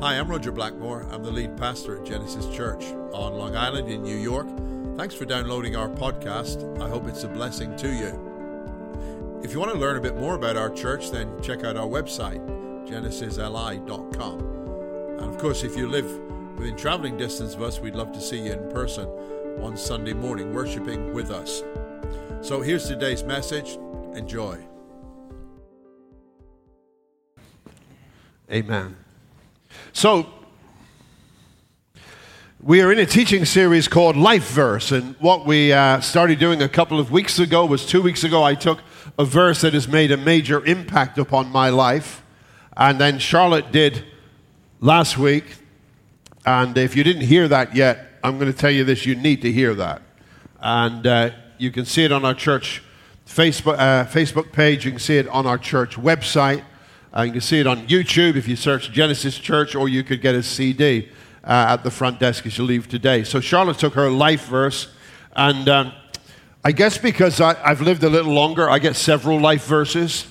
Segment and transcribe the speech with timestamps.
[0.00, 1.08] Hi, I'm Roger Blackmore.
[1.10, 4.46] I'm the lead pastor at Genesis Church on Long Island in New York.
[4.96, 6.80] Thanks for downloading our podcast.
[6.80, 9.40] I hope it's a blessing to you.
[9.42, 11.88] If you want to learn a bit more about our church, then check out our
[11.88, 12.38] website,
[12.86, 14.38] genesisli.com.
[15.18, 16.06] And of course, if you live
[16.56, 19.08] within traveling distance of us, we'd love to see you in person
[19.60, 21.64] on Sunday morning, worshiping with us.
[22.40, 23.80] So here's today's message.
[24.14, 24.64] Enjoy.
[28.48, 28.96] Amen.
[29.92, 30.26] So,
[32.60, 36.60] we are in a teaching series called Life Verse, and what we uh, started doing
[36.60, 38.80] a couple of weeks ago was two weeks ago, I took
[39.18, 42.22] a verse that has made a major impact upon my life,
[42.76, 44.04] and then Charlotte did
[44.80, 45.44] last week.
[46.44, 49.42] And if you didn't hear that yet, I'm going to tell you this you need
[49.42, 50.02] to hear that.
[50.60, 52.82] And uh, you can see it on our church
[53.26, 56.64] Facebook, uh, Facebook page, you can see it on our church website.
[57.18, 60.20] Uh, you can see it on YouTube if you search Genesis Church, or you could
[60.20, 61.08] get a CD
[61.42, 63.24] uh, at the front desk as you leave today.
[63.24, 64.94] So Charlotte took her life verse,
[65.34, 65.92] and um,
[66.62, 70.28] I guess because I, I've lived a little longer, I get several life verses.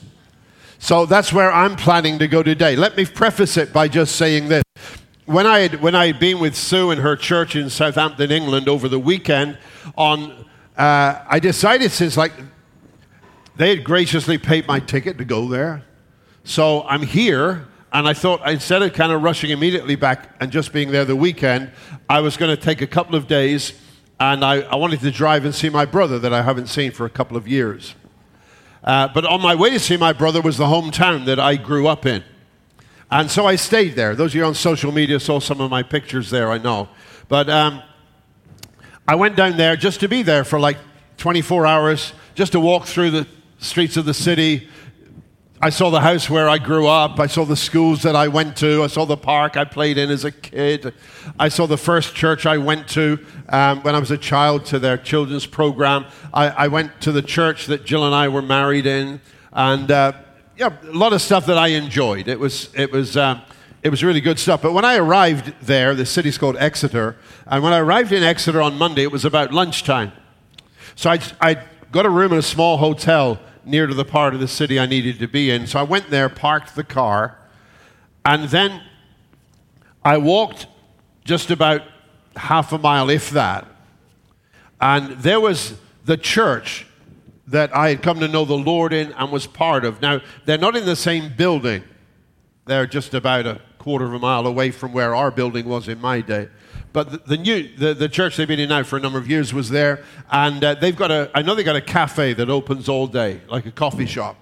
[0.80, 2.78] So that's where I'm planning to go today.
[2.78, 4.64] Let me preface it by just saying this.
[5.26, 8.70] When I had, when I had been with Sue in her church in Southampton, England
[8.70, 9.58] over the weekend,
[9.98, 10.32] on,
[10.78, 12.32] uh, I decided since like
[13.58, 15.84] they had graciously paid my ticket to go there.
[16.48, 20.72] So I'm here, and I thought instead of kind of rushing immediately back and just
[20.72, 21.72] being there the weekend,
[22.10, 23.74] I was going to take a couple of days,
[24.18, 27.06] and I, I wanted to drive and see my brother that I haven't seen for
[27.06, 27.96] a couple of years.
[28.82, 31.86] Uh, but on my way to see my brother was the hometown that I grew
[31.86, 32.24] up in.
[33.12, 34.16] And so I stayed there.
[34.16, 36.88] Those of you on social media saw some of my pictures there, I know.
[37.28, 37.84] But um,
[39.06, 40.78] I went down there just to be there for like
[41.18, 43.28] 24 hours, just to walk through the
[43.60, 44.70] streets of the city,
[45.60, 47.20] I saw the house where I grew up.
[47.20, 48.84] I saw the schools that I went to.
[48.84, 50.94] I saw the park I played in as a kid.
[51.40, 53.18] I saw the first church I went to
[53.50, 56.06] um, when I was a child to their children's program.
[56.32, 59.20] I, I, went to the church that Jill and I were married in.
[59.52, 60.14] And uh,
[60.58, 62.28] yeah, a lot of stuff that I enjoyed.
[62.28, 63.42] It was, it, was, um,
[63.82, 64.62] it was really good stuff.
[64.62, 67.16] But when I arrived there, the city's called Exeter.
[67.48, 70.12] And when I arrived in Exeter on Monday, it was about lunchtime.
[70.94, 74.40] So I, I got a room in a small hotel near to the part of
[74.40, 75.68] the city I needed to be in.
[75.68, 77.38] So I went there, parked the car,
[78.26, 78.82] and then
[80.04, 80.68] I walked
[81.26, 81.82] just about
[82.36, 83.68] half a mile, if that.
[84.80, 85.76] And there was
[86.06, 86.86] the church
[87.48, 90.02] that I had come to know the Lord in and was part of.
[90.02, 91.84] Now, they're not in the same building,
[92.66, 96.02] they're just about a quarter of a mile away from where our building was in
[96.02, 96.50] my day.
[96.94, 99.30] But the, the new the, the church they've been in now for a number of
[99.30, 102.50] years was there, and uh, they've got a I know they've got a cafe that
[102.50, 104.38] opens all day, like a coffee shop.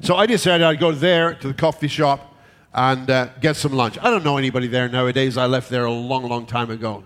[0.00, 2.34] So I decided I'd go there to the coffee shop
[2.74, 3.98] and uh, get some lunch.
[4.00, 5.36] I don't know anybody there nowadays.
[5.36, 7.04] I left there a long, long time ago.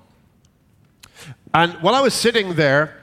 [1.53, 2.97] And while I was sitting there,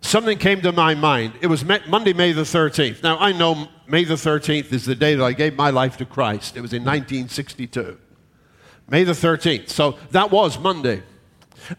[0.00, 1.34] something came to my mind.
[1.40, 3.02] It was Monday, May the 13th.
[3.02, 6.04] Now, I know May the 13th is the day that I gave my life to
[6.04, 6.56] Christ.
[6.56, 7.98] It was in 1962.
[8.88, 9.68] May the 13th.
[9.68, 11.02] So that was Monday.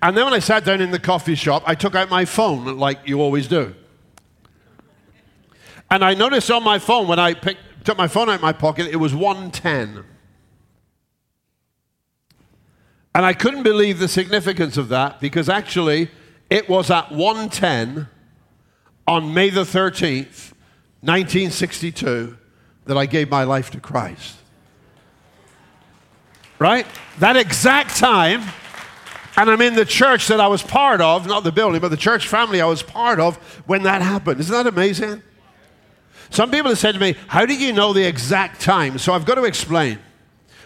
[0.02, 2.78] And then when I sat down in the coffee shop, I took out my phone
[2.78, 3.75] like you always do.
[5.92, 8.53] And I noticed on my phone when I picked, took my phone out of my
[8.53, 10.03] pocket, it was 110.
[13.16, 16.09] And I couldn't believe the significance of that because actually
[16.50, 18.08] it was at 110
[19.08, 20.53] on May the 13th,
[21.02, 22.38] 1962,
[22.86, 24.38] that I gave my life to Christ
[26.63, 26.88] right?
[27.19, 28.41] That exact time,
[29.35, 31.97] and I'm in the church that I was part of, not the building, but the
[31.97, 33.35] church family I was part of
[33.68, 34.40] when that happened.
[34.40, 35.22] Isn't that amazing?
[36.29, 38.97] Some people have said to me, How did you know the exact time?
[38.97, 40.00] So I've got to explain.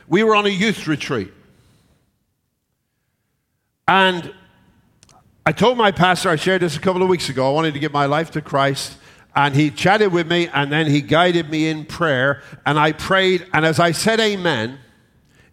[0.07, 1.33] We were on a youth retreat.
[3.87, 4.31] And
[5.47, 7.79] I told my pastor, I shared this a couple of weeks ago, I wanted to
[7.79, 8.97] give my life to Christ.
[9.35, 12.43] And he chatted with me, and then he guided me in prayer.
[12.67, 14.77] And I prayed, and as I said amen,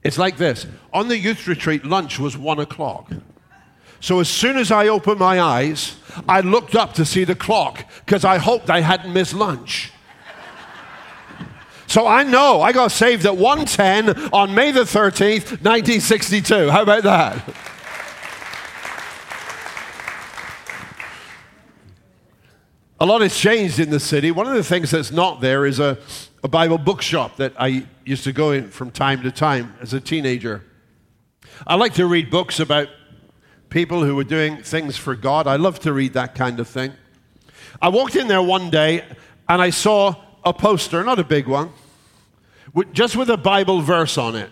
[0.04, 3.10] it's like this on the youth retreat, lunch was one o'clock.
[4.00, 5.96] So as soon as I opened my eyes,
[6.28, 9.90] I looked up to see the clock because I hoped I hadn't missed lunch.
[11.86, 16.70] So I know I got saved at 110 on May the 13th, 1962.
[16.70, 17.54] How about that?
[23.00, 24.30] A lot has changed in the city.
[24.30, 25.98] One of the things that's not there is a,
[26.44, 30.00] a Bible bookshop that I used to go in from time to time as a
[30.00, 30.62] teenager.
[31.66, 32.88] I like to read books about
[33.70, 35.46] people who were doing things for God.
[35.46, 36.92] I love to read that kind of thing.
[37.80, 39.06] I walked in there one day
[39.48, 41.70] and I saw a poster, not a big one,
[42.92, 44.50] just with a Bible verse on it.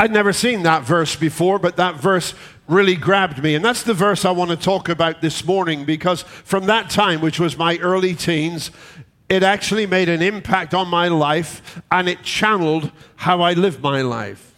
[0.00, 2.32] I'd never seen that verse before, but that verse
[2.66, 3.54] really grabbed me.
[3.54, 7.20] And that's the verse I want to talk about this morning because from that time,
[7.20, 8.70] which was my early teens,
[9.28, 14.02] it actually made an impact on my life and it channeled how I live my
[14.02, 14.54] life.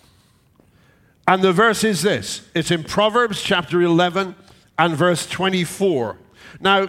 [1.28, 4.34] And the verse is this it's in Proverbs chapter 11
[4.78, 6.16] and verse 24.
[6.60, 6.88] Now,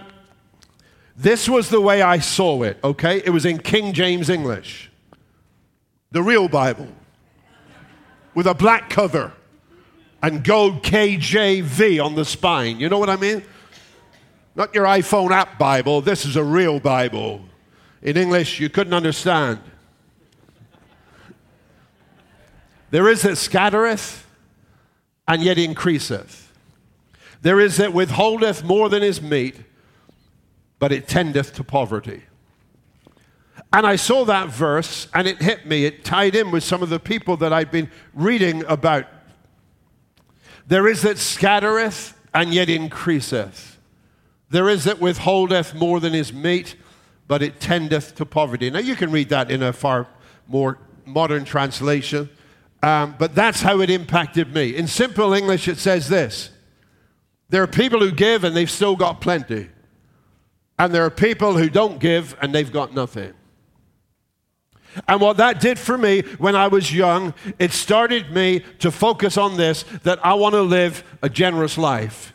[1.16, 3.22] this was the way I saw it, okay?
[3.24, 4.90] It was in King James English,
[6.12, 6.88] the real Bible,
[8.34, 9.32] with a black cover
[10.22, 12.78] and gold KJV on the spine.
[12.78, 13.42] You know what I mean?
[14.54, 16.00] Not your iPhone app Bible.
[16.00, 17.40] This is a real Bible.
[18.02, 19.60] In English, you couldn't understand.
[22.90, 24.26] There is that scattereth
[25.26, 26.52] and yet increaseth.
[27.42, 29.56] There is that withholdeth more than is meet,
[30.78, 32.22] but it tendeth to poverty.
[33.72, 35.84] And I saw that verse and it hit me.
[35.84, 39.04] It tied in with some of the people that I've been reading about.
[40.66, 43.78] There is that scattereth and yet increaseth.
[44.50, 46.76] There is that withholdeth more than is meet,
[47.28, 48.70] but it tendeth to poverty.
[48.70, 50.08] Now, you can read that in a far
[50.48, 52.30] more modern translation,
[52.82, 54.74] um, but that's how it impacted me.
[54.74, 56.50] In simple English, it says this
[57.50, 59.68] There are people who give and they've still got plenty,
[60.78, 63.34] and there are people who don't give and they've got nothing.
[65.06, 69.36] And what that did for me when I was young, it started me to focus
[69.36, 72.32] on this that I want to live a generous life.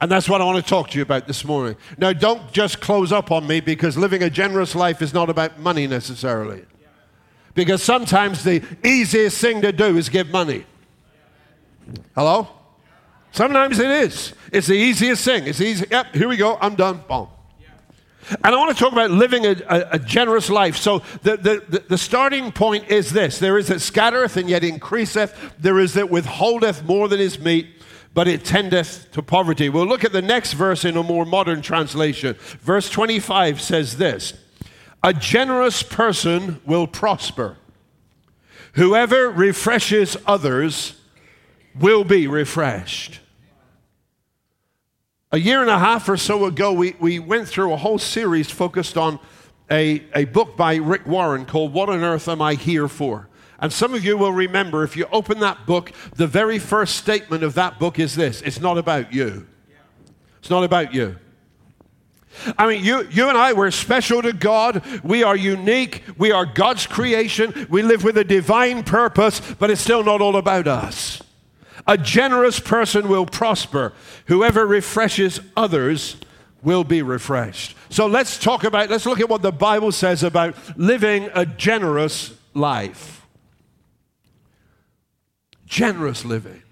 [0.00, 1.76] And that's what I want to talk to you about this morning.
[1.98, 5.58] Now, don't just close up on me because living a generous life is not about
[5.58, 6.64] money necessarily.
[7.54, 10.64] Because sometimes the easiest thing to do is give money.
[12.14, 12.48] Hello?
[13.32, 14.32] Sometimes it is.
[14.52, 15.46] It's the easiest thing.
[15.46, 15.86] It's easy.
[15.90, 16.56] Yep, here we go.
[16.60, 17.02] I'm done.
[17.06, 17.28] Boom.
[18.28, 20.76] And I want to talk about living a, a, a generous life.
[20.76, 25.34] So the, the, the, starting point is this there is that scattereth and yet increaseth,
[25.58, 27.68] there is that withholdeth more than is meet,
[28.14, 29.68] but it tendeth to poverty.
[29.68, 32.36] We'll look at the next verse in a more modern translation.
[32.60, 34.34] Verse 25 says this
[35.02, 37.56] A generous person will prosper.
[38.74, 41.00] Whoever refreshes others
[41.78, 43.20] will be refreshed.
[45.32, 48.50] A year and a half or so ago, we, we went through a whole series
[48.50, 49.20] focused on
[49.70, 53.28] a, a book by Rick Warren called What on Earth Am I Here For?
[53.60, 57.44] And some of you will remember if you open that book, the very first statement
[57.44, 59.46] of that book is this it's not about you.
[60.40, 61.16] It's not about you.
[62.58, 64.82] I mean, you, you and I, we're special to God.
[65.04, 66.02] We are unique.
[66.18, 67.68] We are God's creation.
[67.70, 71.22] We live with a divine purpose, but it's still not all about us.
[71.86, 73.92] A generous person will prosper.
[74.26, 76.16] Whoever refreshes others
[76.62, 77.76] will be refreshed.
[77.88, 82.34] So let's talk about, let's look at what the Bible says about living a generous
[82.54, 83.26] life.
[85.66, 86.62] Generous living.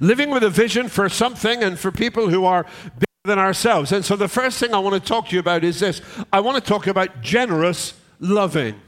[0.00, 3.92] Living with a vision for something and for people who are bigger than ourselves.
[3.92, 6.00] And so the first thing I want to talk to you about is this
[6.32, 8.80] I want to talk about generous loving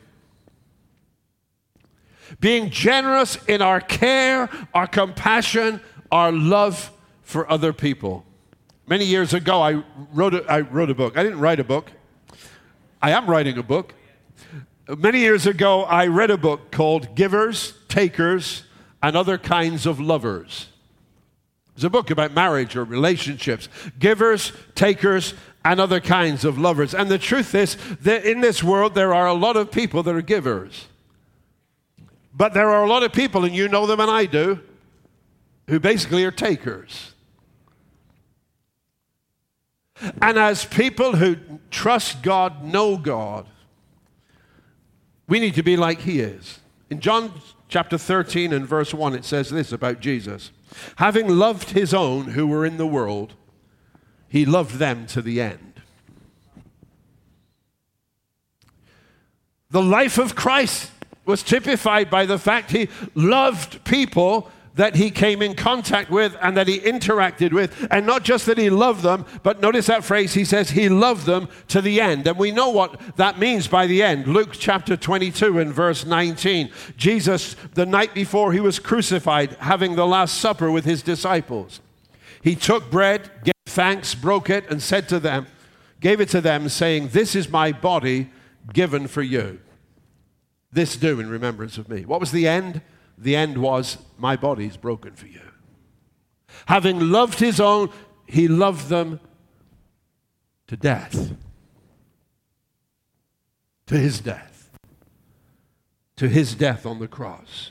[2.41, 5.81] being generous in our care, our compassion,
[6.11, 6.91] our love
[7.23, 8.25] for other people.
[8.87, 9.83] Many years ago, I
[10.13, 11.17] wrote a, I wrote a book.
[11.17, 11.91] I didn't write a book,
[13.01, 13.95] I am writing a book.
[14.87, 18.65] Many years ago, I read a book called Givers, Takers,
[19.03, 20.69] and Other Kinds of Lovers.
[21.75, 23.69] It's a book about marriage or relationships.
[23.99, 25.35] Givers, takers,
[25.65, 26.95] and other kinds of lovers.
[26.95, 30.15] And the truth is that in this world, there are a lot of people that
[30.15, 30.87] are givers.
[32.37, 34.61] But there are a lot of people, and you know them and I do,
[35.69, 37.15] who basically are takers.
[40.21, 41.37] And as people who
[41.71, 43.47] trust God, know God,
[45.29, 46.59] we need to be like He is.
[46.91, 50.51] In John chapter 13 and verse 1, it says this about Jesus
[50.97, 53.35] Having loved His own who were in the world,
[54.29, 55.83] He loved them to the end.
[59.71, 60.91] The life of Christ
[61.25, 66.57] was typified by the fact he loved people that he came in contact with and
[66.57, 67.87] that he interacted with.
[67.91, 71.27] And not just that he loved them, but notice that phrase, he says he loved
[71.27, 72.27] them to the end.
[72.27, 74.27] And we know what that means by the end.
[74.27, 76.71] Luke chapter 22 and verse 19.
[76.97, 81.81] Jesus, the night before he was crucified, having the Last Supper with his disciples,
[82.43, 85.47] he took bread, gave thanks, broke it, and said to them,
[86.01, 88.31] gave it to them, saying, This is my body
[88.73, 89.61] given for you.
[90.75, 92.05] This do in remembrance of me.
[92.05, 92.83] What was the end?
[93.17, 95.41] The end was, My body is broken for you.
[96.67, 97.91] Having loved his own,
[98.27, 99.21] he loved them
[100.67, 101.33] to death.
[103.87, 104.69] To his death.
[106.17, 107.71] To his death on the cross.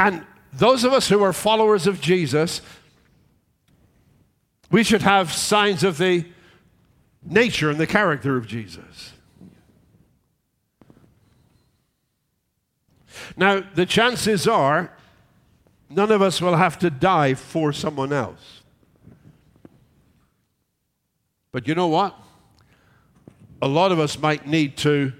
[0.00, 2.60] And those of us who are followers of Jesus,
[4.68, 6.26] we should have signs of the
[7.22, 9.12] nature and the character of Jesus.
[13.36, 14.92] Now, the chances are
[15.88, 18.62] none of us will have to die for someone else.
[21.52, 22.16] But you know what?
[23.60, 25.12] A lot of us might need to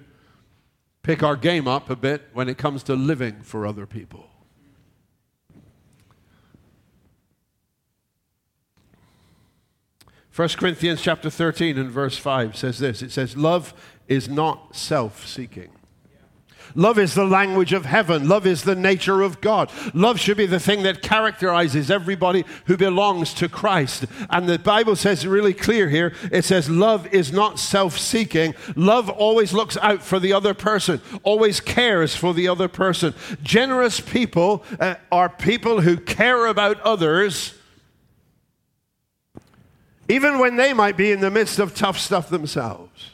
[1.02, 4.30] pick our game up a bit when it comes to living for other people.
[10.34, 13.74] 1 Corinthians chapter 13 and verse 5 says this it says, Love
[14.08, 15.70] is not self seeking.
[16.74, 18.28] Love is the language of heaven.
[18.28, 19.70] Love is the nature of God.
[19.94, 24.06] Love should be the thing that characterizes everybody who belongs to Christ.
[24.28, 28.54] And the Bible says really clear here it says, Love is not self seeking.
[28.76, 33.14] Love always looks out for the other person, always cares for the other person.
[33.42, 37.54] Generous people uh, are people who care about others
[40.10, 43.09] even when they might be in the midst of tough stuff themselves.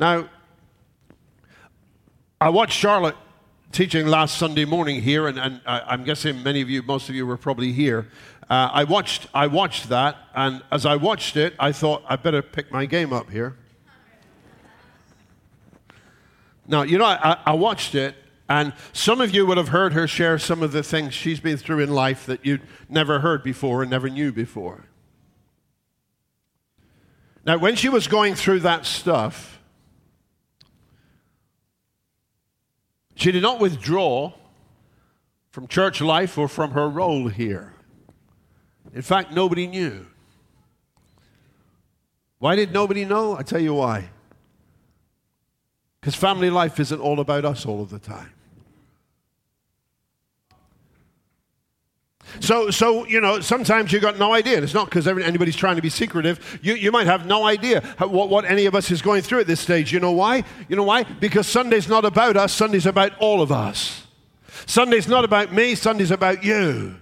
[0.00, 0.30] Now,
[2.40, 3.16] I watched Charlotte
[3.70, 7.26] teaching last Sunday morning here, and, and I'm guessing many of you, most of you
[7.26, 8.08] were probably here.
[8.48, 12.40] Uh, I, watched, I watched that, and as I watched it, I thought I better
[12.40, 13.58] pick my game up here.
[16.66, 18.14] Now, you know, I, I watched it,
[18.48, 21.58] and some of you would have heard her share some of the things she's been
[21.58, 24.86] through in life that you'd never heard before and never knew before.
[27.44, 29.59] Now, when she was going through that stuff,
[33.20, 34.32] she did not withdraw
[35.50, 37.74] from church life or from her role here.
[38.94, 40.06] In fact, nobody knew.
[42.38, 43.36] Why did nobody know?
[43.36, 44.08] I tell you why.
[46.00, 48.32] Because family life isn't all about us all of the time.
[52.38, 54.56] So, so you know, sometimes you've got no idea.
[54.56, 56.60] And it's not because anybody's trying to be secretive.
[56.62, 59.46] You, you might have no idea what, what any of us is going through at
[59.46, 59.92] this stage.
[59.92, 60.44] You know why?
[60.68, 61.02] You know why?
[61.02, 62.52] Because Sunday's not about us.
[62.52, 64.06] Sunday's about all of us.
[64.66, 65.74] Sunday's not about me.
[65.74, 66.96] Sunday's about you.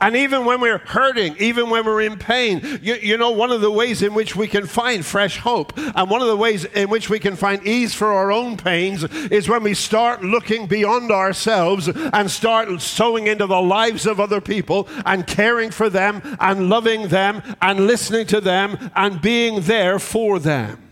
[0.00, 3.62] And even when we're hurting, even when we're in pain, you, you, know, one of
[3.62, 6.90] the ways in which we can find fresh hope and one of the ways in
[6.90, 11.10] which we can find ease for our own pains is when we start looking beyond
[11.10, 16.68] ourselves and start sowing into the lives of other people and caring for them and
[16.68, 20.90] loving them and listening to them and being there for them.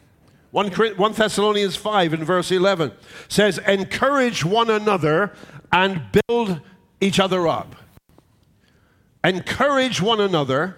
[0.53, 2.93] 1, 1 Thessalonians 5 in verse 11
[3.29, 5.35] says, Encourage one another
[5.71, 6.63] and build
[7.03, 7.77] each other up
[9.25, 10.77] encourage one another,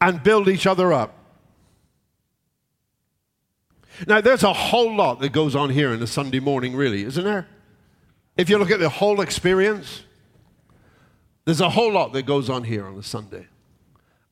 [0.00, 1.18] and build each other up.
[4.06, 7.24] Now, there's a whole lot that goes on here in a Sunday morning, really, isn't
[7.24, 7.46] there?
[8.36, 10.02] If you look at the whole experience,
[11.44, 13.46] there's a whole lot that goes on here on a Sunday.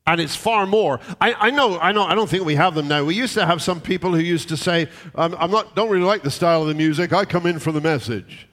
[0.05, 0.99] And it's far more.
[1.21, 3.05] I, I, know, I know, I don't think we have them now.
[3.05, 6.03] We used to have some people who used to say, I'm, I'm not, don't really
[6.03, 8.49] like the style of the music, I come in for the message.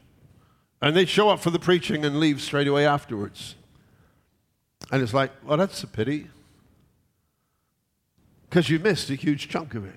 [0.81, 3.57] And they'd show up for the preaching and leave straight away afterwards.
[4.91, 6.29] And it's like, well, that's a pity.
[8.49, 9.95] Because you missed a huge chunk of it.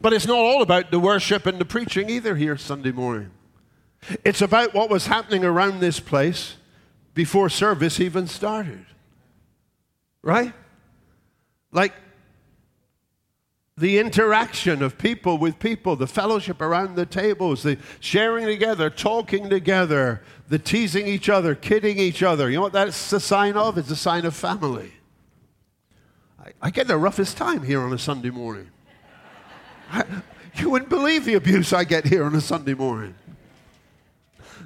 [0.00, 3.30] But it's not all about the worship and the preaching either here Sunday morning.
[4.24, 6.56] It's about what was happening around this place
[7.14, 8.84] before service even started.
[10.22, 10.52] Right?
[11.72, 11.94] Like
[13.76, 19.48] the interaction of people with people, the fellowship around the tables, the sharing together, talking
[19.48, 22.50] together, the teasing each other, kidding each other.
[22.50, 23.78] You know what that's a sign of?
[23.78, 24.92] It's a sign of family.
[26.38, 28.68] I, I get the roughest time here on a Sunday morning.
[29.90, 30.04] I,
[30.56, 33.14] you wouldn't believe the abuse I get here on a Sunday morning.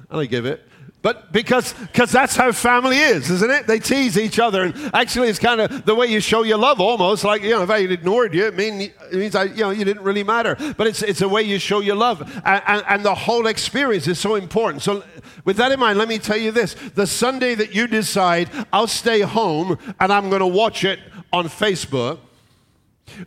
[0.09, 0.67] And I give it.
[1.07, 3.65] But because because that's how family is, isn't it?
[3.65, 6.81] They tease each other, and actually, it's kind of the way you show your love,
[6.81, 9.69] almost like you know, if I ignored you, it, mean, it means I, you know,
[9.69, 10.57] you didn't really matter.
[10.75, 14.05] But it's it's a way you show your love, and, and, and the whole experience
[14.09, 14.83] is so important.
[14.83, 15.01] So,
[15.45, 18.85] with that in mind, let me tell you this: the Sunday that you decide I'll
[18.85, 20.99] stay home and I'm going to watch it
[21.31, 22.19] on Facebook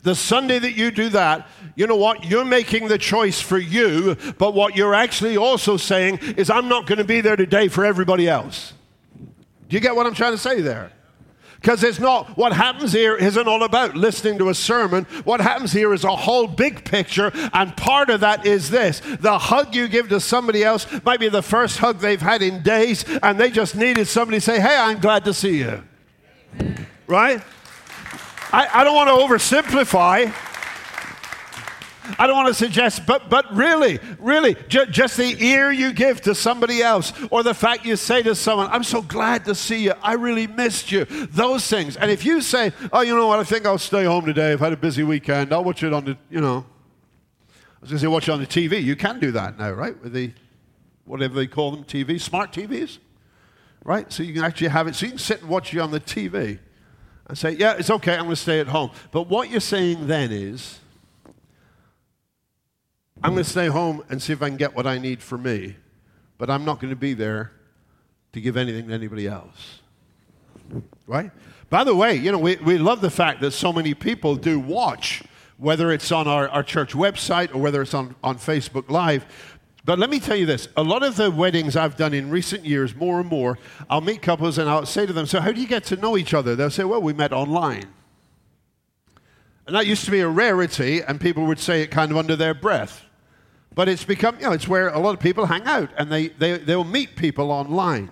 [0.03, 2.25] the Sunday that you do that, you know what?
[2.25, 6.87] You're making the choice for you, but what you're actually also saying is, I'm not
[6.87, 8.73] going to be there today for everybody else.
[9.69, 10.93] Do you get what I'm trying to say there?
[11.61, 15.05] Because it's not, what happens here isn't all about listening to a sermon.
[15.25, 19.39] What happens here is a whole big picture, and part of that is this the
[19.39, 23.05] hug you give to somebody else might be the first hug they've had in days,
[23.23, 25.83] and they just needed somebody to say, Hey, I'm glad to see you.
[27.07, 27.43] Right?
[28.53, 30.35] I, I don't want to oversimplify.
[32.19, 36.21] I don't want to suggest, but, but really, really, ju- just the ear you give
[36.23, 39.85] to somebody else, or the fact you say to someone, I'm so glad to see
[39.85, 41.97] you, I really missed you, those things.
[41.97, 44.61] And if you say, oh, you know what, I think I'll stay home today, I've
[44.61, 46.67] had a busy weekend, I'll watch it on the, you know,
[47.47, 48.83] I was going to say watch it on the TV.
[48.83, 50.01] You can do that now, right?
[50.03, 50.33] With the,
[51.05, 52.99] whatever they call them, TV, smart TVs,
[53.85, 54.11] right?
[54.13, 56.01] So you can actually have it, so you can sit and watch it on the
[56.01, 56.59] TV
[57.31, 58.91] and say, yeah, it's okay, I'm going to stay at home.
[59.13, 60.81] But what you're saying then is,
[63.23, 65.39] I'm going to stay home and see if I can get what I need for
[65.39, 65.77] me,
[66.39, 67.53] but I'm not going to be there
[68.33, 69.79] to give anything to anybody else.
[71.07, 71.31] Right?
[71.69, 74.59] By the way, you know, we, we love the fact that so many people do
[74.59, 75.23] watch,
[75.57, 79.25] whether it's on our, our church website or whether it's on, on Facebook Live.
[79.85, 82.65] But let me tell you this a lot of the weddings I've done in recent
[82.65, 83.59] years, more and more,
[83.89, 86.17] I'll meet couples and I'll say to them, So, how do you get to know
[86.17, 86.55] each other?
[86.55, 87.87] They'll say, Well, we met online.
[89.67, 92.35] And that used to be a rarity, and people would say it kind of under
[92.35, 93.05] their breath.
[93.75, 96.29] But it's become, you know, it's where a lot of people hang out and they,
[96.29, 98.11] they, they'll meet people online.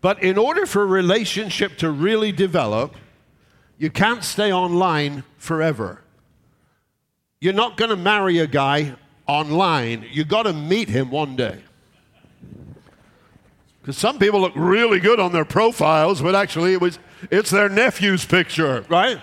[0.00, 2.94] But in order for a relationship to really develop,
[3.78, 6.02] you can't stay online forever.
[7.40, 8.96] You're not going to marry a guy
[9.30, 10.06] online.
[10.10, 11.62] You got to meet him one day.
[13.80, 16.98] Because some people look really good on their profiles, but actually it was,
[17.30, 19.20] it's their nephew's picture, right?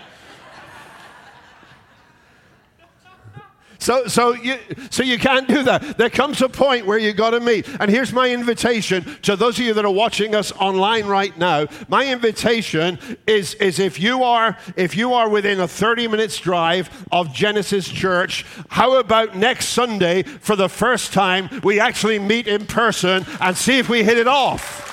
[3.88, 4.58] So, so, you,
[4.90, 5.96] so you can't do that.
[5.96, 7.66] There comes a point where you got to meet.
[7.80, 11.68] And here's my invitation to those of you that are watching us online right now.
[11.88, 17.06] My invitation is, is if you are if you are within a 30 minutes drive
[17.10, 22.66] of Genesis Church, how about next Sunday for the first time we actually meet in
[22.66, 24.84] person and see if we hit it off?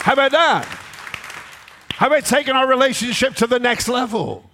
[0.00, 0.64] How about that?
[1.90, 4.47] How about taking our relationship to the next level?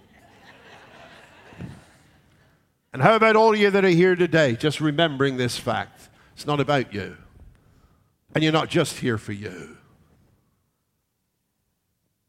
[2.95, 6.07] And how about all you that are here today, just remembering this fact?
[6.33, 7.17] It's not about you.
[8.33, 9.75] And you're not just here for you,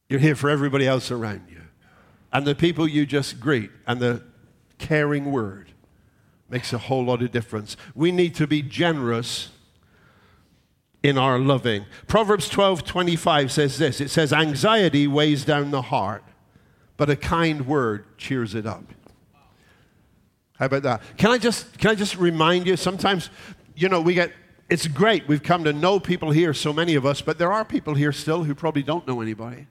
[0.09, 1.61] you're here for everybody else around you.
[2.33, 4.25] And the people you just greet, and the
[4.79, 5.71] caring word
[6.49, 7.77] makes a whole lot of difference.
[7.95, 9.51] We need to be generous
[11.01, 11.87] in our loving.
[12.09, 16.25] Proverbs 12 25 says this it says, Anxiety weighs down the heart,
[16.97, 18.96] but a kind word cheers it up.
[20.59, 21.03] How about that?
[21.17, 22.77] Can I just can I just remind you?
[22.77, 23.31] Sometimes,
[23.75, 24.33] you know, we get
[24.69, 25.29] it's great.
[25.29, 28.13] We've come to know people here, so many of us, but there are people here
[28.13, 29.67] still who probably don't know anybody.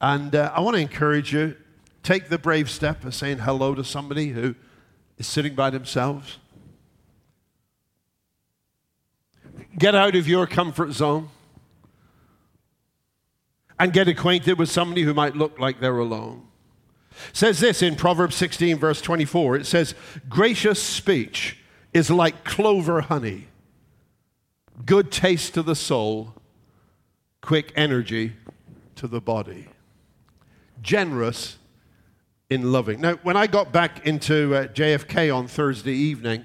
[0.00, 1.56] And uh, I want to encourage you
[2.02, 4.54] take the brave step of saying hello to somebody who
[5.18, 6.38] is sitting by themselves.
[9.78, 11.28] Get out of your comfort zone
[13.78, 16.49] and get acquainted with somebody who might look like they're alone
[17.32, 19.56] says this in Proverbs 16, verse 24.
[19.56, 19.94] It says,
[20.28, 21.58] Gracious speech
[21.92, 23.48] is like clover honey,
[24.86, 26.34] good taste to the soul,
[27.40, 28.34] quick energy
[28.96, 29.68] to the body.
[30.82, 31.58] Generous
[32.48, 33.00] in loving.
[33.00, 36.44] Now, when I got back into uh, JFK on Thursday evening,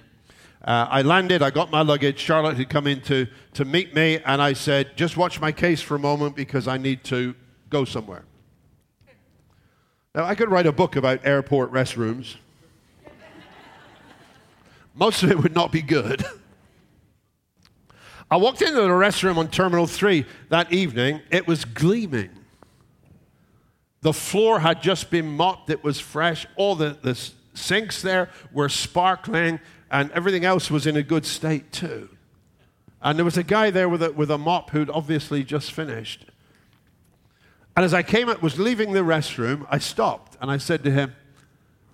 [0.63, 2.19] uh, I landed, I got my luggage.
[2.19, 5.81] Charlotte had come in to, to meet me, and I said, Just watch my case
[5.81, 7.35] for a moment because I need to
[7.69, 8.23] go somewhere.
[10.15, 12.35] Now, I could write a book about airport restrooms.
[14.93, 16.23] Most of it would not be good.
[18.31, 21.19] I walked into the restroom on Terminal 3 that evening.
[21.31, 22.29] It was gleaming.
[24.03, 26.47] The floor had just been mopped, it was fresh.
[26.55, 27.19] All the, the
[27.53, 29.59] sinks there were sparkling,
[29.91, 32.07] and everything else was in a good state too.
[33.01, 36.25] And there was a guy there with a, with a mop who'd obviously just finished.
[37.75, 40.91] And as I came up, was leaving the restroom, I stopped and I said to
[40.91, 41.15] him,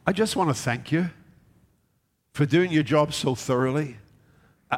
[0.05, 1.09] I just want to thank you
[2.33, 3.97] for doing your job so thoroughly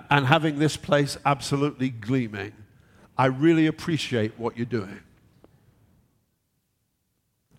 [0.10, 2.54] and having this place absolutely gleaming.
[3.18, 5.00] I really appreciate what you're doing.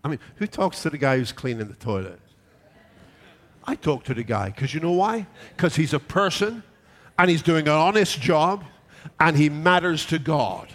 [0.03, 2.21] I mean, who talks to the guy who's cleaning the toilet?
[3.67, 5.27] I talk to the guy because you know why?
[5.57, 6.63] Because he's a person
[7.19, 8.65] and he's doing an honest job
[9.21, 10.69] and he matters to God.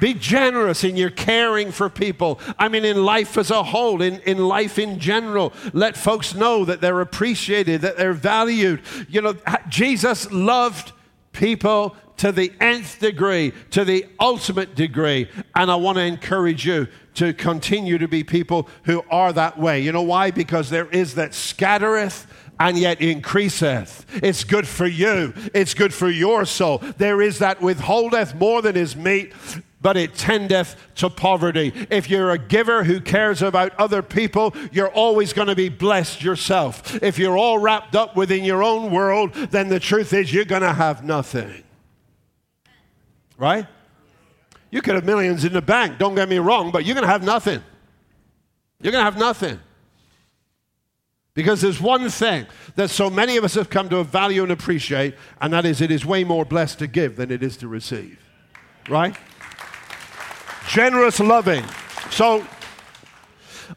[0.00, 2.40] Be generous in your caring for people.
[2.58, 5.52] I mean, in life as a whole, in, in life in general.
[5.72, 8.82] Let folks know that they're appreciated, that they're valued.
[9.08, 9.34] You know,
[9.68, 10.92] Jesus loved
[11.32, 15.28] people to the nth degree, to the ultimate degree.
[15.54, 19.80] And I want to encourage you to continue to be people who are that way.
[19.80, 20.30] You know why?
[20.30, 22.26] Because there is that scattereth
[22.60, 24.04] and yet increaseth.
[24.22, 25.32] It's good for you.
[25.54, 26.78] It's good for your soul.
[26.78, 29.32] There is that withholdeth more than is meet,
[29.80, 31.72] but it tendeth to poverty.
[31.90, 36.22] If you're a giver who cares about other people, you're always going to be blessed
[36.22, 37.00] yourself.
[37.02, 40.62] If you're all wrapped up within your own world, then the truth is you're going
[40.62, 41.62] to have nothing.
[43.36, 43.66] Right?
[44.70, 47.12] You could have millions in the bank, don't get me wrong, but you're going to
[47.12, 47.62] have nothing.
[48.80, 49.60] You're going to have nothing.
[51.38, 55.14] Because there's one thing that so many of us have come to value and appreciate,
[55.40, 58.18] and that is it is way more blessed to give than it is to receive.
[58.88, 59.16] Right?
[60.68, 61.64] Generous loving.
[62.10, 62.44] So,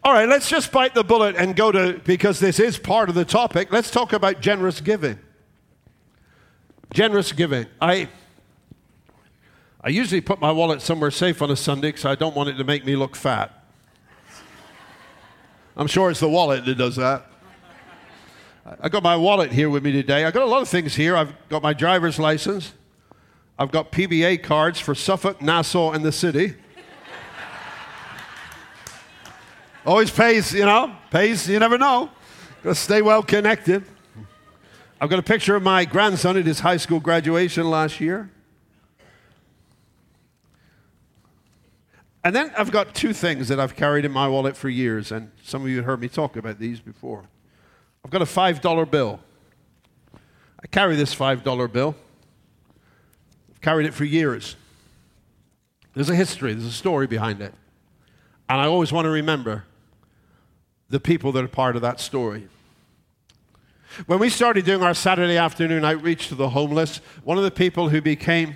[0.04, 3.13] all right, let's just bite the bullet and go to, because this is part of
[3.13, 5.19] the topic, let's talk about generous giving.
[6.91, 7.67] Generous giving.
[7.80, 8.10] I.
[9.84, 12.54] I usually put my wallet somewhere safe on a Sunday because I don't want it
[12.54, 13.63] to make me look fat.
[15.78, 17.28] I'm sure it's the wallet that does that.
[18.79, 20.23] I got my wallet here with me today.
[20.23, 21.17] I got a lot of things here.
[21.17, 22.73] I've got my driver's license.
[23.60, 26.55] I've got PBA cards for Suffolk, Nassau, and the city.
[29.86, 32.10] Always pays, you know, pays, you never know.
[32.63, 33.84] Gotta stay well connected.
[35.01, 38.29] I've got a picture of my grandson at his high school graduation last year.
[42.23, 45.31] And then I've got two things that I've carried in my wallet for years, and
[45.43, 47.25] some of you heard me talk about these before.
[48.03, 49.19] I've got a $5 bill.
[50.63, 51.95] I carry this $5 bill.
[53.51, 54.55] I've carried it for years.
[55.93, 57.53] There's a history, there's a story behind it.
[58.49, 59.65] And I always want to remember
[60.89, 62.47] the people that are part of that story.
[64.05, 67.89] When we started doing our Saturday afternoon outreach to the homeless, one of the people
[67.89, 68.55] who became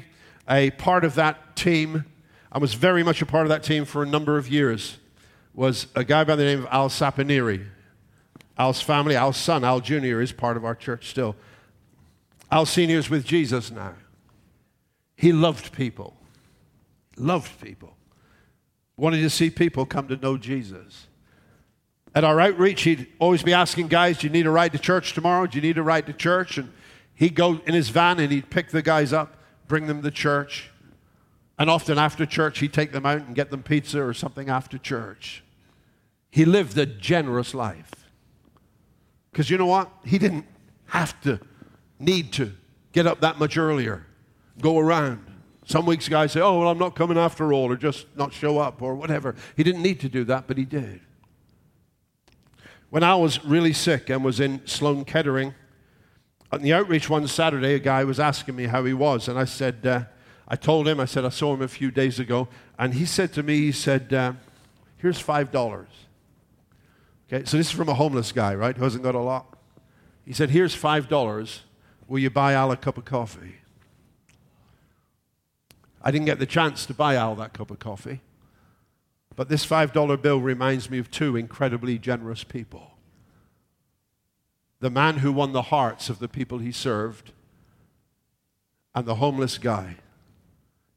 [0.49, 2.05] a part of that team
[2.55, 4.97] I was very much a part of that team for a number of years,
[5.53, 7.67] was a guy by the name of Al Sapiniri.
[8.58, 11.36] Al's family, Al's son, Al Jr., is part of our church still.
[12.52, 12.98] Al Sr.
[12.98, 13.96] is with Jesus now.
[15.15, 16.15] He loved people,
[17.18, 17.96] loved people,
[18.98, 21.08] wanted to see people come to know Jesus.
[22.13, 25.13] At our outreach, he'd always be asking guys, Do you need a ride to church
[25.13, 25.48] tomorrow?
[25.48, 26.58] Do you need a ride to church?
[26.58, 26.72] And
[27.13, 29.38] he'd go in his van and he'd pick the guys up,
[29.68, 30.70] bring them to church.
[31.58, 34.78] And often after church, he'd take them out and get them pizza or something after
[34.78, 35.44] church.
[36.30, 37.91] He lived a generous life.
[39.36, 39.91] Because you know what?
[40.06, 40.45] He didn't
[40.86, 41.41] have to,
[42.00, 42.54] need to
[42.93, 44.08] get up that much earlier,
[44.62, 45.26] go around.
[45.65, 48.60] Some weeks guys say, oh, well, I'm not coming after all, or just not show
[48.60, 49.36] up, or whatever.
[49.58, 51.02] He didn't need to do that, but he did.
[52.89, 55.54] When I was really sick and was in Sloan Kettering,
[56.50, 59.43] on the outreach one Saturday, a guy was asking me how he was, and I
[59.43, 60.04] said, uh,
[60.48, 62.48] I told him, I said, I saw him a few days ago,
[62.80, 64.32] and he said to me, he said, uh,
[64.95, 65.88] here's $5.
[67.28, 69.58] Okay, so this is from a homeless guy, right, who hasn't got a lot.
[70.26, 71.60] He said, here's $5.
[72.08, 73.56] Will you buy Al a cup of coffee?
[76.04, 78.22] I didn't get the chance to buy Al that cup of coffee,
[79.36, 82.92] but this $5 bill reminds me of two incredibly generous people.
[84.82, 87.32] The man who won the hearts of the people he served,
[88.94, 89.96] and the homeless guy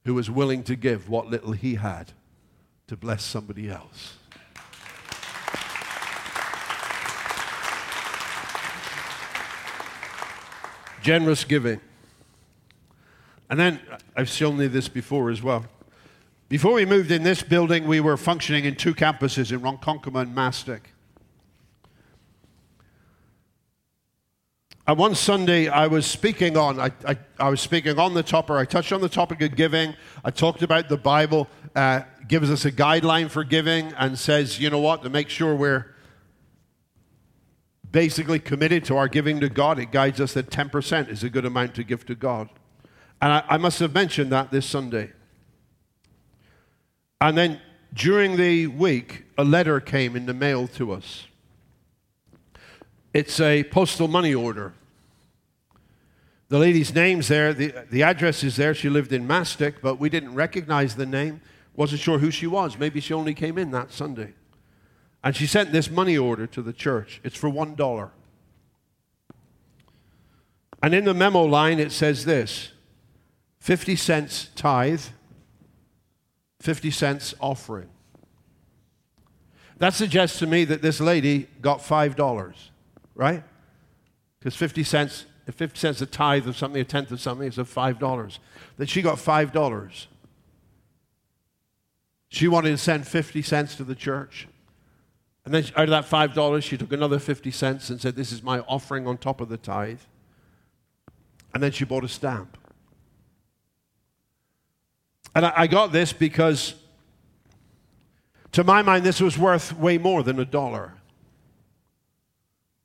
[0.04, 2.12] who was willing to give what little he had
[2.86, 4.17] to bless somebody else.
[11.08, 11.80] Generous giving.
[13.48, 13.80] And then
[14.14, 15.64] I've shown you this before as well.
[16.50, 20.34] Before we moved in this building, we were functioning in two campuses in Ronkonkoma and
[20.34, 20.80] Mastic.
[24.86, 28.56] And one Sunday, I was speaking on, I, I, I, was speaking on the topic,
[28.56, 29.94] I touched on the topic of giving.
[30.26, 34.68] I talked about the Bible uh, gives us a guideline for giving and says, you
[34.68, 35.86] know what, to make sure we're
[37.90, 41.44] basically committed to our giving to God, it guides us that 10% is a good
[41.44, 42.48] amount to give to God.
[43.20, 45.12] And I, I must have mentioned that this Sunday.
[47.20, 47.60] And then
[47.92, 51.26] during the week, a letter came in the mail to us.
[53.14, 54.74] It's a postal money order.
[56.48, 58.74] The lady's name's there, the, the address is there.
[58.74, 61.40] She lived in Mastic, but we didn't recognize the name.
[61.76, 62.78] Wasn't sure who she was.
[62.78, 64.34] Maybe she only came in that Sunday.
[65.22, 67.20] And she sent this money order to the church.
[67.24, 68.10] It's for $1.
[70.82, 72.72] And in the memo line, it says this
[73.58, 75.02] 50 cents tithe,
[76.60, 77.88] 50 cents offering.
[79.78, 82.54] That suggests to me that this lady got $5
[83.18, 83.42] right?
[84.38, 87.68] Because 50 cents, 50 cents a tithe of something, a tenth of something, is of
[87.68, 88.38] $5.
[88.78, 90.06] That she got $5.
[92.30, 94.48] She wanted to send 50 cents to the church.
[95.48, 98.42] And then out of that $5, she took another 50 cents and said, This is
[98.42, 100.00] my offering on top of the tithe.
[101.54, 102.58] And then she bought a stamp.
[105.34, 106.74] And I, I got this because,
[108.52, 110.92] to my mind, this was worth way more than a dollar.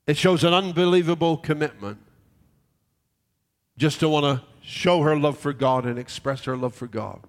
[0.08, 1.98] It shows an unbelievable commitment
[3.78, 7.20] just to want to show her love for God and express her love for God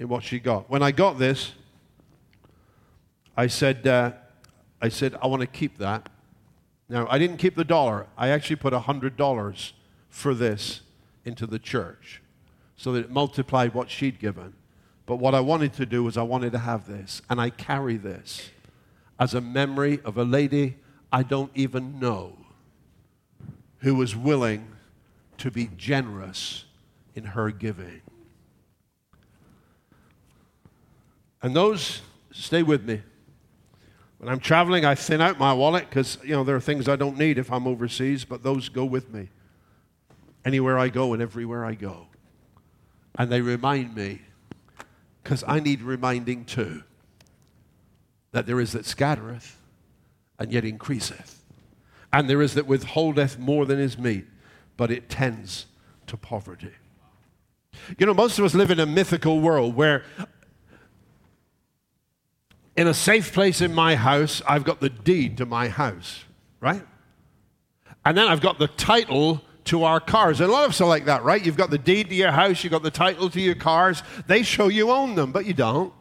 [0.00, 0.68] in what she got.
[0.68, 1.52] When I got this,
[3.36, 4.14] I said, uh,
[4.80, 6.08] I said, I want to keep that.
[6.88, 8.06] Now, I didn't keep the dollar.
[8.16, 9.72] I actually put $100
[10.08, 10.80] for this
[11.24, 12.22] into the church
[12.76, 14.54] so that it multiplied what she'd given.
[15.04, 17.96] But what I wanted to do was I wanted to have this, and I carry
[17.96, 18.50] this
[19.18, 20.76] as a memory of a lady
[21.12, 22.36] I don't even know
[23.78, 24.68] who was willing
[25.38, 26.64] to be generous
[27.14, 28.02] in her giving.
[31.40, 33.02] And those, stay with me.
[34.18, 36.96] When I'm traveling, I thin out my wallet because, you know, there are things I
[36.96, 39.28] don't need if I'm overseas, but those go with me.
[40.44, 42.08] Anywhere I go and everywhere I go.
[43.16, 44.22] And they remind me,
[45.22, 46.82] because I need reminding too,
[48.32, 49.56] that there is that scattereth
[50.38, 51.42] and yet increaseth.
[52.12, 54.26] And there is that withholdeth more than is meet,
[54.76, 55.66] but it tends
[56.06, 56.72] to poverty.
[57.98, 60.04] You know, most of us live in a mythical world where
[62.78, 66.22] in a safe place in my house, I've got the deed to my house,
[66.60, 66.86] right?
[68.04, 70.40] And then I've got the title to our cars.
[70.40, 71.44] And a lot of us are like that, right?
[71.44, 74.04] You've got the deed to your house, you've got the title to your cars.
[74.28, 75.92] They show you own them, but you don't.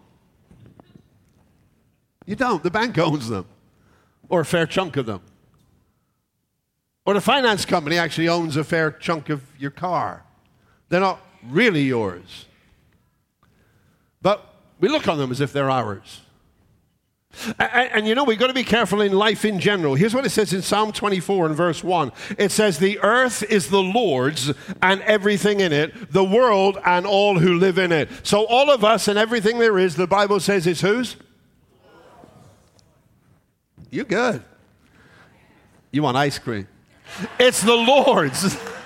[2.27, 2.61] You don't.
[2.61, 3.47] The bank owns them,
[4.29, 5.21] or a fair chunk of them.
[7.07, 10.25] Or the finance company actually owns a fair chunk of your car.
[10.89, 12.45] They're not really yours.
[14.21, 14.47] But
[14.79, 16.21] we look on them as if they're ours.
[17.59, 19.95] And, and, you know, we've got to be careful in life in general.
[19.95, 23.69] Here's what it says in Psalm 24 and verse 1 it says, The earth is
[23.69, 28.09] the Lord's and everything in it, the world and all who live in it.
[28.23, 31.15] So, all of us and everything there is, the Bible says, is whose?
[33.89, 34.43] You good.
[35.91, 36.67] You want ice cream.
[37.39, 38.57] It's the Lord's.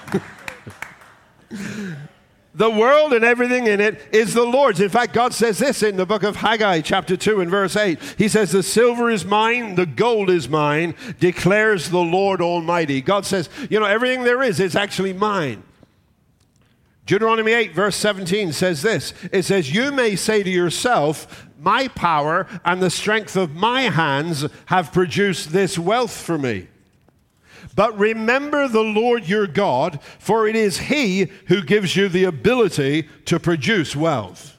[2.62, 4.80] The world and everything in it is the Lord's.
[4.80, 7.98] In fact, God says this in the book of Haggai, chapter 2, and verse 8.
[8.20, 13.02] He says, The silver is mine, the gold is mine, declares the Lord Almighty.
[13.02, 15.64] God says, You know, everything there is is actually mine.
[17.08, 22.46] Deuteronomy 8, verse 17 says this It says, You may say to yourself, My power
[22.64, 26.68] and the strength of my hands have produced this wealth for me.
[27.76, 33.08] But remember the Lord your God, for it is He who gives you the ability
[33.26, 34.58] to produce wealth.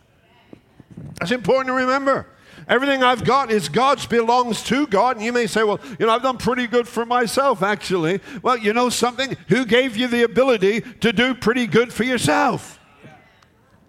[1.19, 2.27] That's important to remember.
[2.69, 5.17] Everything I've got is God's, belongs to God.
[5.17, 8.21] And you may say, well, you know, I've done pretty good for myself, actually.
[8.43, 9.37] Well, you know something?
[9.49, 12.79] Who gave you the ability to do pretty good for yourself?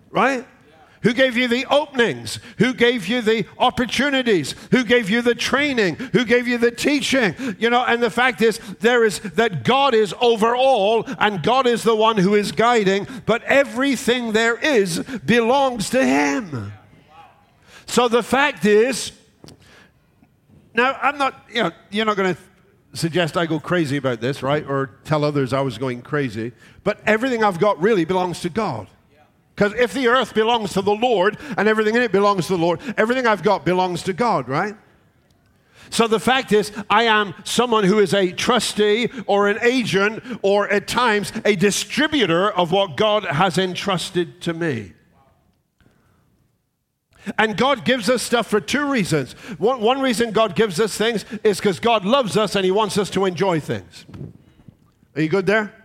[0.10, 0.46] Right?
[1.04, 2.40] Who gave you the openings?
[2.58, 4.56] Who gave you the opportunities?
[4.72, 5.96] Who gave you the training?
[5.96, 7.36] Who gave you the teaching?
[7.60, 11.68] You know, and the fact is, there is that God is over all and God
[11.68, 16.74] is the one who is guiding, but everything there is belongs to Him.
[17.86, 19.12] So the fact is,
[20.74, 22.42] now I'm not, you know, you're not going to
[22.94, 24.66] suggest I go crazy about this, right?
[24.68, 26.54] Or tell others I was going crazy.
[26.84, 28.88] But everything I've got really belongs to God.
[29.56, 32.62] Because if the earth belongs to the Lord and everything in it belongs to the
[32.62, 34.76] Lord, everything I've got belongs to God, right?
[35.90, 40.68] So the fact is, I am someone who is a trustee or an agent or
[40.68, 44.94] at times a distributor of what God has entrusted to me.
[47.38, 49.34] And God gives us stuff for two reasons.
[49.60, 52.98] One, one reason God gives us things is because God loves us and He wants
[52.98, 54.06] us to enjoy things.
[55.16, 55.83] Are you good there?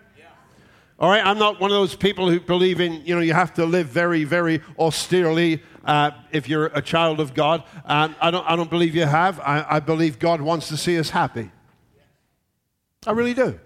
[1.01, 3.55] All right, I'm not one of those people who believe in, you know, you have
[3.55, 7.63] to live very, very austerely uh, if you're a child of God.
[7.85, 9.39] Um, I, don't, I don't believe you have.
[9.39, 11.53] I, I believe God wants to see us happy.
[13.07, 13.61] I really do.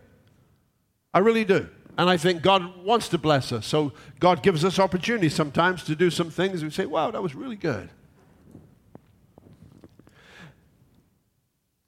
[1.14, 1.68] I really do.
[1.96, 3.66] And I think God wants to bless us.
[3.66, 6.62] So God gives us opportunities sometimes to do some things.
[6.62, 7.88] We say, wow, that was really good.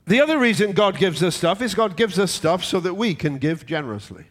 [0.07, 3.15] The other reason God gives us stuff is God gives us stuff so that we
[3.15, 4.27] can give generously.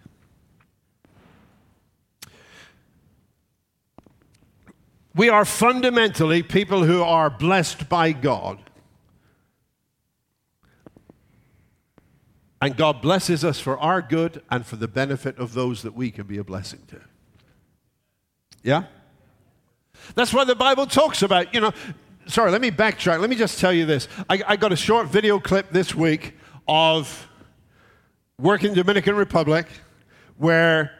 [5.15, 8.60] We are fundamentally people who are blessed by God.
[12.62, 16.10] And God blesses us for our good and for the benefit of those that we
[16.10, 17.02] can be a blessing to.
[18.63, 18.86] Yeah?
[20.15, 21.73] That's why the Bible talks about, you know,
[22.26, 23.19] sorry, let me backtrack.
[23.19, 24.08] Let me just tell you this.
[24.30, 26.36] I, I got a short video clip this week
[26.67, 27.28] of
[28.39, 29.67] work in Dominican Republic
[30.38, 30.91] where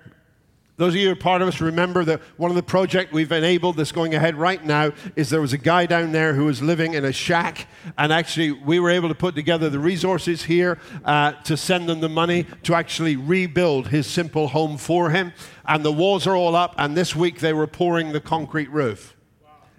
[0.76, 3.32] those of you who are part of us remember that one of the projects we've
[3.32, 6.64] enabled that's going ahead right now is there was a guy down there who was
[6.64, 10.80] living in a shack, and actually we were able to put together the resources here
[11.06, 15.32] uh, to send them the money to actually rebuild his simple home for him.
[15.66, 19.16] And the walls are all up, and this week they were pouring the concrete roof.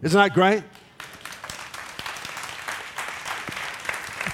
[0.00, 0.62] Isn't that great?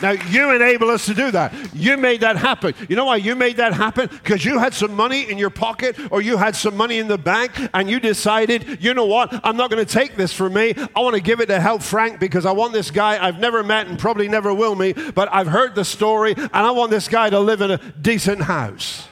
[0.03, 1.53] Now, you enable us to do that.
[1.75, 2.75] You made that happen.
[2.89, 4.09] You know why you made that happen?
[4.09, 7.19] Because you had some money in your pocket or you had some money in the
[7.19, 9.29] bank and you decided, you know what?
[9.45, 10.75] I'm not going to take this for me.
[10.97, 13.63] I want to give it to help Frank because I want this guy I've never
[13.63, 17.09] met and probably never will meet, but I've heard the story and I want this
[17.09, 19.07] guy to live in a decent house.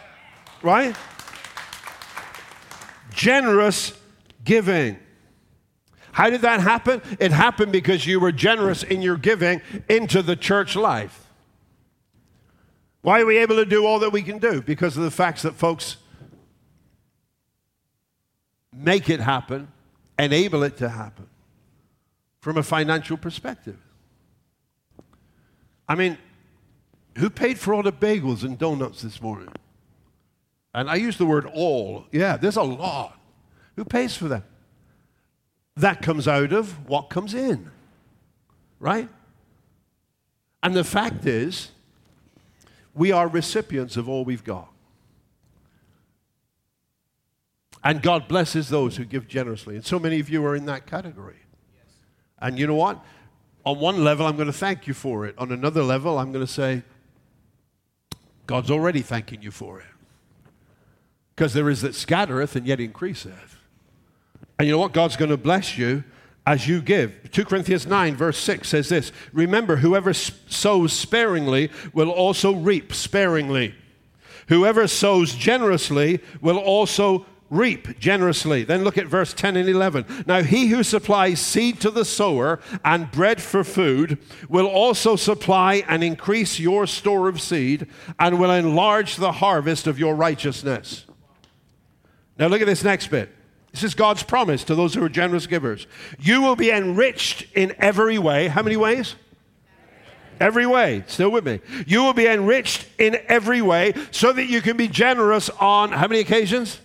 [0.62, 0.96] Right?
[3.12, 3.92] Generous
[4.44, 4.98] giving.
[6.18, 7.00] How did that happen?
[7.20, 11.28] It happened because you were generous in your giving into the church life.
[13.02, 14.60] Why are we able to do all that we can do?
[14.60, 15.96] Because of the facts that folks
[18.74, 19.68] make it happen,
[20.18, 21.28] enable it to happen
[22.40, 23.78] from a financial perspective.
[25.88, 26.18] I mean,
[27.16, 29.50] who paid for all the bagels and donuts this morning?
[30.74, 32.06] And I use the word all.
[32.10, 33.16] Yeah, there's a lot.
[33.76, 34.42] Who pays for that?
[35.78, 37.70] That comes out of what comes in,
[38.80, 39.08] right?
[40.62, 41.70] And the fact is,
[42.94, 44.68] we are recipients of all we've got.
[47.84, 49.76] And God blesses those who give generously.
[49.76, 51.36] And so many of you are in that category.
[51.76, 51.94] Yes.
[52.40, 53.04] And you know what?
[53.64, 55.36] On one level, I'm going to thank you for it.
[55.38, 56.82] On another level, I'm going to say,
[58.48, 59.86] God's already thanking you for it.
[61.36, 63.57] Because there is that scattereth and yet increaseth.
[64.58, 64.92] And you know what?
[64.92, 66.04] God's going to bless you
[66.44, 67.30] as you give.
[67.30, 73.74] 2 Corinthians 9, verse 6 says this Remember, whoever sows sparingly will also reap sparingly.
[74.48, 78.64] Whoever sows generously will also reap generously.
[78.64, 80.24] Then look at verse 10 and 11.
[80.26, 84.18] Now, he who supplies seed to the sower and bread for food
[84.48, 87.86] will also supply and increase your store of seed
[88.18, 91.04] and will enlarge the harvest of your righteousness.
[92.38, 93.34] Now, look at this next bit.
[93.72, 95.86] This is God's promise to those who are generous givers.
[96.18, 98.48] You will be enriched in every way.
[98.48, 99.14] How many ways?
[100.40, 101.04] Every way.
[101.06, 101.60] Still with me.
[101.86, 106.06] You will be enriched in every way so that you can be generous on how
[106.08, 106.80] many occasions?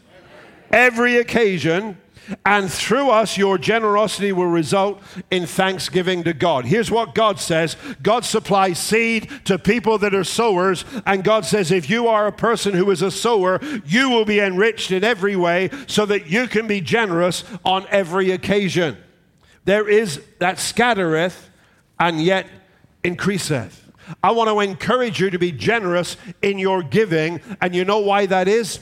[0.72, 1.98] Every occasion
[2.46, 6.66] and through us, your generosity will result in thanksgiving to God.
[6.66, 10.86] Here's what God says God supplies seed to people that are sowers.
[11.06, 14.40] And God says, if you are a person who is a sower, you will be
[14.40, 18.98] enriched in every way so that you can be generous on every occasion.
[19.66, 21.50] There is that scattereth
[22.00, 22.48] and yet
[23.04, 23.80] increaseth.
[24.22, 27.42] I want to encourage you to be generous in your giving.
[27.62, 28.80] And you know why that is?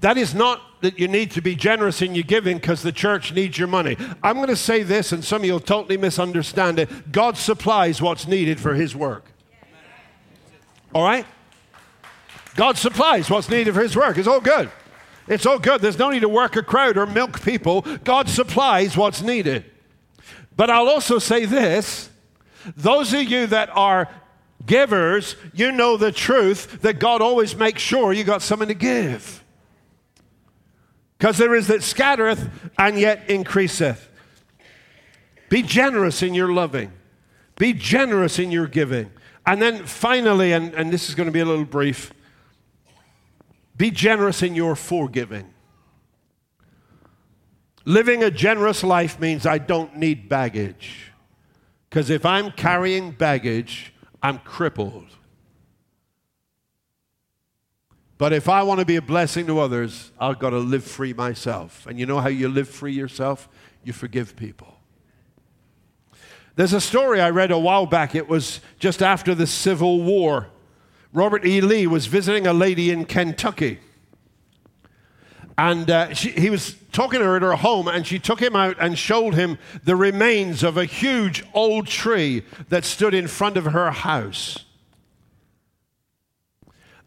[0.00, 3.32] That is not that you need to be generous in your giving because the church
[3.32, 3.96] needs your money.
[4.22, 7.12] I'm going to say this, and some of you will totally misunderstand it.
[7.12, 9.24] God supplies what's needed for His work.
[10.94, 11.26] All right?
[12.54, 14.16] God supplies what's needed for His work.
[14.16, 14.70] It's all good.
[15.26, 15.80] It's all good.
[15.80, 17.82] There's no need to work a crowd or milk people.
[18.04, 19.64] God supplies what's needed.
[20.56, 22.10] But I'll also say this
[22.76, 24.08] those of you that are
[24.64, 29.43] givers, you know the truth that God always makes sure you got something to give.
[31.24, 34.10] Because there is that scattereth and yet increaseth.
[35.48, 36.92] Be generous in your loving,
[37.56, 39.10] be generous in your giving.
[39.46, 42.12] And then finally, and, and this is going to be a little brief,
[43.74, 45.48] be generous in your forgiving.
[47.86, 51.10] Living a generous life means I don't need baggage.
[51.88, 55.06] Because if I'm carrying baggage, I'm crippled.
[58.16, 61.12] But if I want to be a blessing to others, I've got to live free
[61.12, 61.86] myself.
[61.86, 63.48] And you know how you live free yourself?
[63.82, 64.74] You forgive people.
[66.56, 68.14] There's a story I read a while back.
[68.14, 70.48] It was just after the Civil War.
[71.12, 71.60] Robert E.
[71.60, 73.80] Lee was visiting a lady in Kentucky.
[75.58, 78.56] And uh, she, he was talking to her at her home, and she took him
[78.56, 83.56] out and showed him the remains of a huge old tree that stood in front
[83.56, 84.64] of her house.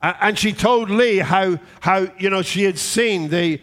[0.02, 3.60] And she told Lee how, how, you know, she had seen the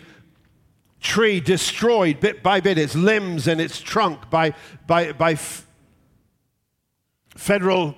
[1.01, 4.55] tree destroyed bit by bit, its limbs and its trunk by,
[4.87, 5.67] by, by f-
[7.37, 7.95] federal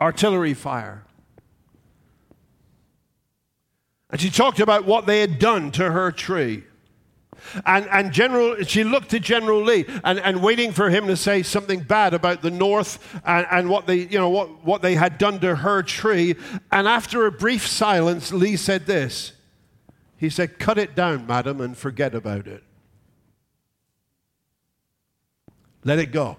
[0.00, 1.04] artillery fire.
[4.10, 6.64] And she talked about what they had done to her tree.
[7.64, 11.42] And, and General, she looked to General Lee and, and waiting for him to say
[11.42, 15.18] something bad about the North and, and what, they, you know, what, what they had
[15.18, 16.36] done to her tree.
[16.70, 19.32] And after a brief silence, Lee said this.
[20.16, 22.62] He said, Cut it down, madam, and forget about it.
[25.84, 26.36] Let it go.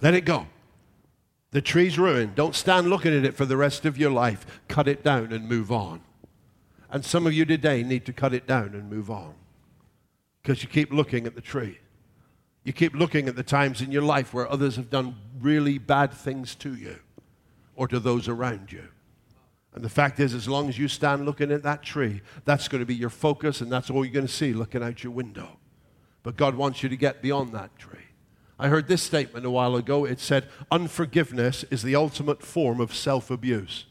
[0.00, 0.46] Let it go.
[1.50, 2.34] The tree's ruined.
[2.34, 4.46] Don't stand looking at it for the rest of your life.
[4.68, 6.00] Cut it down and move on.
[6.90, 9.34] And some of you today need to cut it down and move on
[10.48, 11.78] because you keep looking at the tree.
[12.64, 16.10] You keep looking at the times in your life where others have done really bad
[16.10, 17.00] things to you
[17.76, 18.84] or to those around you.
[19.74, 22.80] And the fact is, as long as you stand looking at that tree, that's going
[22.80, 25.58] to be your focus and that's all you're going to see looking out your window.
[26.22, 28.06] But God wants you to get beyond that tree.
[28.58, 30.06] I heard this statement a while ago.
[30.06, 33.84] It said, Unforgiveness is the ultimate form of self abuse.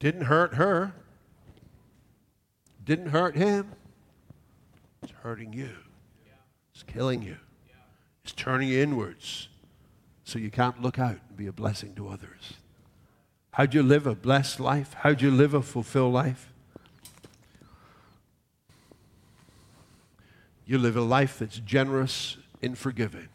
[0.00, 0.94] Didn't hurt her,
[2.84, 3.72] didn't hurt him.
[5.02, 5.70] It's hurting you,
[6.74, 7.36] it's killing you,
[8.24, 9.48] it's turning you inwards
[10.24, 12.54] so you can't look out and be a blessing to others.
[13.52, 14.94] How'd you live a blessed life?
[14.94, 16.52] How'd you live a fulfilled life?
[20.64, 23.28] You live a life that's generous in forgiving.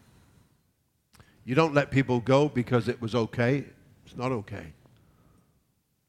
[1.44, 3.66] You don't let people go because it was okay.
[4.06, 4.74] It's not okay.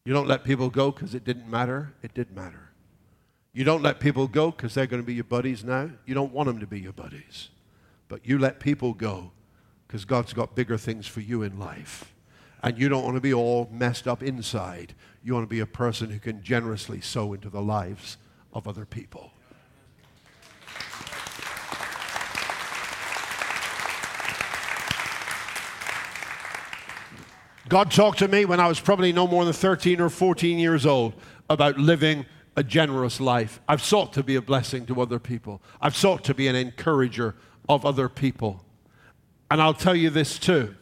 [0.07, 1.93] You don't let people go because it didn't matter.
[2.01, 2.71] It did matter.
[3.53, 5.91] You don't let people go because they're going to be your buddies now.
[6.05, 7.49] You don't want them to be your buddies.
[8.07, 9.33] But you let people go
[9.89, 12.15] because God's got bigger things for you in life.
[12.63, 14.95] And you don't want to be all messed up inside.
[15.25, 18.17] You want to be a person who can generously sow into the lives
[18.53, 19.33] of other people.
[27.69, 30.87] God talked to me when I was probably no more than 13 or 14 years
[30.87, 31.15] old
[31.51, 33.61] about living a generous life.
[33.69, 37.35] I've sought to be a blessing to other people, I've sought to be an encourager
[37.69, 38.65] of other people.
[39.51, 40.75] And I'll tell you this too.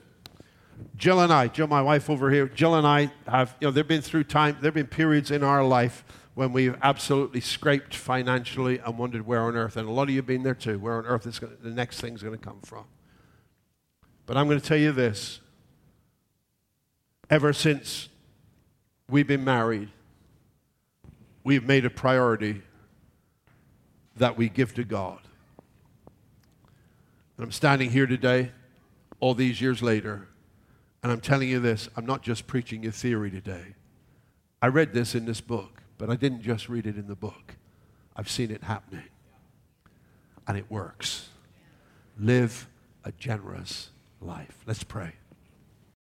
[0.97, 3.83] Jill and I, Jill, my wife over here, Jill and I have, you know, there
[3.83, 6.05] have been through time, there have been periods in our life
[6.35, 10.17] when we've absolutely scraped financially and wondered where on earth, and a lot of you
[10.17, 12.61] have been there too, where on earth is gonna, the next thing's going to come
[12.63, 12.85] from.
[14.27, 15.41] But I'm going to tell you this
[17.35, 18.09] ever since
[19.11, 19.89] we've been married,
[21.43, 22.63] we've made a priority
[24.15, 25.19] that we give to God.
[27.37, 28.53] And I'm standing here today,
[29.19, 30.29] all these years later,
[31.03, 33.75] and I'm telling you this I'm not just preaching a theory today.
[34.63, 37.57] I read this in this book, but I didn't just read it in the book,
[38.15, 39.09] I've seen it happening.
[40.47, 41.31] And it works.
[42.17, 42.69] Live
[43.03, 44.57] a generous life.
[44.69, 45.15] Let's pray.